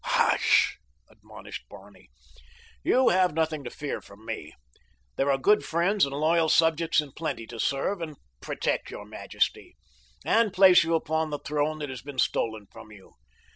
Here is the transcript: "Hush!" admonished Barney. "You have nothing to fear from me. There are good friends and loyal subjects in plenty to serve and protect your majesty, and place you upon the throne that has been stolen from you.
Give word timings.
"Hush!" 0.03 0.79
admonished 1.11 1.69
Barney. 1.69 2.09
"You 2.83 3.09
have 3.09 3.35
nothing 3.35 3.63
to 3.65 3.69
fear 3.69 4.01
from 4.01 4.25
me. 4.25 4.51
There 5.15 5.29
are 5.29 5.37
good 5.37 5.63
friends 5.63 6.05
and 6.07 6.15
loyal 6.15 6.49
subjects 6.49 7.01
in 7.01 7.11
plenty 7.11 7.45
to 7.45 7.59
serve 7.59 8.01
and 8.01 8.17
protect 8.41 8.89
your 8.89 9.05
majesty, 9.05 9.75
and 10.25 10.51
place 10.53 10.83
you 10.83 10.95
upon 10.95 11.29
the 11.29 11.37
throne 11.37 11.77
that 11.77 11.89
has 11.89 12.01
been 12.01 12.17
stolen 12.17 12.65
from 12.71 12.91
you. 12.91 13.13